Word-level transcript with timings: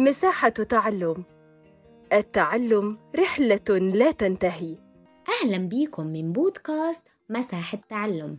مساحة 0.00 0.48
تعلم. 0.48 1.24
التعلم 2.12 2.98
رحلة 3.16 3.78
لا 3.78 4.10
تنتهي. 4.10 4.76
أهلا 5.28 5.58
بيكم 5.58 6.06
من 6.06 6.32
بودكاست 6.32 7.02
مساحة 7.28 7.78
تعلم. 7.88 8.38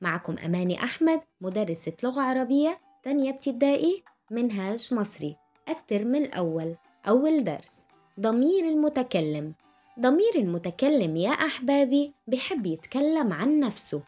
معكم 0.00 0.36
أماني 0.44 0.84
أحمد 0.84 1.20
مدرسة 1.40 1.92
لغة 2.02 2.20
عربية 2.20 2.80
تانية 3.04 3.30
ابتدائي 3.30 4.02
منهاج 4.30 4.94
مصري. 4.94 5.36
الترم 5.68 6.14
الأول 6.14 6.74
أول 7.08 7.44
درس. 7.44 7.80
ضمير 8.20 8.64
المتكلم. 8.64 9.54
ضمير 10.00 10.34
المتكلم 10.34 11.16
يا 11.16 11.30
أحبابي 11.30 12.12
بحب 12.26 12.66
يتكلم 12.66 13.32
عن 13.32 13.60
نفسه. 13.60 14.02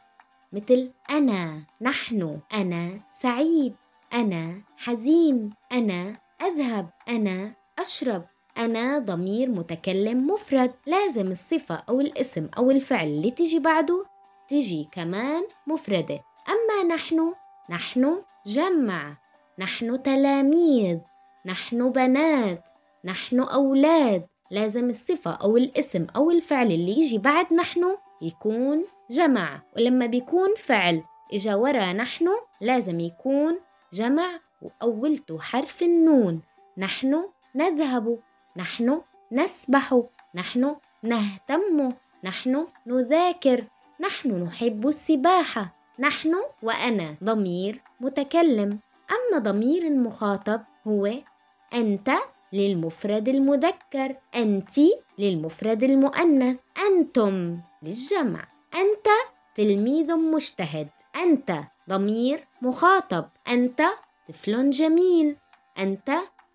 مثل 0.53 0.91
أنا 1.11 1.63
نحن. 1.81 2.39
أنا 2.55 3.01
سعيد. 3.13 3.75
أنا 4.13 4.61
حزين. 4.77 5.51
أنا 5.73 6.24
أذهب. 6.47 6.91
أنا 7.09 7.53
أشرب. 7.79 8.25
أنا 8.59 8.99
ضمير 8.99 9.49
متكلم 9.49 10.27
مفرد. 10.27 10.73
لازم 10.87 11.31
الصفة 11.31 11.83
أو 11.89 12.01
الاسم 12.01 12.49
أو 12.59 12.71
الفعل 12.71 13.07
اللي 13.07 13.31
تجي 13.31 13.59
بعده 13.59 14.07
تجي 14.49 14.89
كمان 14.93 15.43
مفردة. 15.67 16.21
أما 16.49 16.95
نحن 16.95 17.35
نحن 17.71 18.23
جمع. 18.47 19.17
نحن 19.59 20.03
تلاميذ. 20.03 20.99
نحن 21.47 21.91
بنات. 21.91 22.65
نحن 23.05 23.41
أولاد. 23.41 24.27
لازم 24.51 24.91
الصفة 24.91 25.31
أو 25.31 25.57
الاسم 25.57 26.07
أو 26.17 26.31
الفعل 26.31 26.67
اللي 26.67 26.99
يجي 26.99 27.19
بعد 27.19 27.55
نحن 27.55 27.97
يكون 28.23 28.85
جمع. 29.11 29.63
ولما 29.77 30.07
بيكون 30.07 30.55
فعل 30.57 31.03
إجا 31.33 31.55
ورا 31.55 31.93
نحن 31.93 32.29
لازم 32.61 33.01
يكون 33.01 33.59
جمع. 33.93 34.41
وأولته 34.65 35.39
حرف 35.39 35.83
النون. 35.83 36.41
نحن 36.79 37.29
نذهب 37.55 38.19
نحن 38.57 39.01
نسبح 39.33 40.03
نحن 40.35 40.77
نهتم 41.03 41.93
نحن 42.25 42.67
نذاكر 42.87 43.65
نحن 44.01 44.43
نحب 44.43 44.89
السباحة 44.89 45.75
نحن 45.99 46.35
وأنا 46.63 47.15
ضمير 47.25 47.81
متكلم. 48.01 48.79
أما 49.11 49.39
ضمير 49.39 49.83
المخاطب 49.83 50.61
هو 50.87 51.11
أنت 51.75 52.11
للمفرد 52.53 53.29
المذكر 53.29 54.17
أنت 54.35 54.75
للمفرد 55.19 55.83
المؤنث. 55.83 56.57
أنتم 56.79 57.59
للجمع. 57.83 58.49
أنت 58.75 59.07
تلميذ 59.57 60.17
مجتهد. 60.17 60.89
أنت 61.17 61.61
ضمير 61.89 62.47
مخاطب. 62.63 63.25
أنت 63.49 63.83
طفل 64.29 64.71
جميل. 64.71 65.37
أنت 65.79 66.11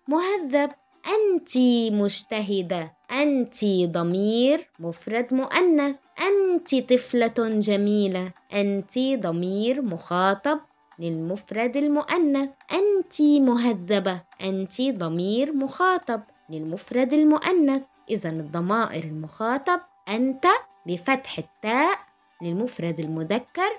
مهذب. 0.08 0.70
أنت 1.06 1.58
مجتهدة. 1.92 2.92
أنت 3.10 3.64
ضمير 3.64 4.70
مفرد 4.78 5.34
مؤنث. 5.34 5.96
أنت 6.20 6.92
طفلة 6.92 7.34
جميلة. 7.38 8.32
أنت 8.52 8.98
ضمير 8.98 9.82
مخاطب 9.82 10.58
للمفرد 10.98 11.76
المؤنث. 11.76 12.48
أنت 12.72 13.22
مهذبة. 13.22 14.20
أنت 14.42 14.82
ضمير 14.82 15.52
مخاطب 15.52 16.20
للمفرد 16.50 17.12
المؤنث. 17.12 17.82
إذا 18.10 18.30
الضمائر 18.30 19.04
المخاطب. 19.04 19.80
أنت 20.08 20.46
بفتح 20.86 21.38
التاء 21.38 21.98
للمفرد 22.42 23.00
المذكر. 23.00 23.70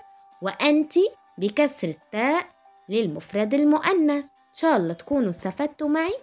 وأنت 0.41 0.93
بكسر 1.37 1.87
التاء 1.87 2.60
للمفرد 2.89 3.53
المؤنث. 3.53 4.23
إن 4.23 4.57
شاء 4.57 4.77
الله 4.77 4.93
تكونوا 4.93 5.29
استفدتوا 5.29 5.87
معي 5.87 6.13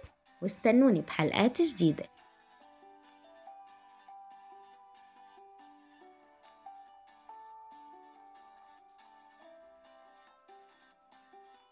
واستنوني 0.41 1.01
بحلقات 1.01 1.61
جديدة. 1.61 2.03